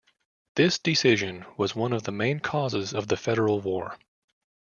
[0.55, 3.99] This decision was one of the main causes of the Federal War.